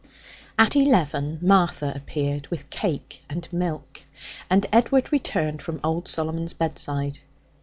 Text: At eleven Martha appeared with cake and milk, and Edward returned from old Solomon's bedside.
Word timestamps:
At 0.57 0.75
eleven 0.75 1.37
Martha 1.43 1.93
appeared 1.95 2.47
with 2.47 2.71
cake 2.71 3.21
and 3.29 3.47
milk, 3.53 4.01
and 4.49 4.65
Edward 4.73 5.11
returned 5.11 5.61
from 5.61 5.79
old 5.83 6.07
Solomon's 6.07 6.53
bedside. 6.53 7.19